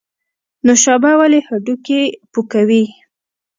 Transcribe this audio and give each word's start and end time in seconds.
نوشابه 0.65 1.11
ولې 1.19 1.39
هډوکي 1.47 2.01
پوکوي؟ 2.31 2.83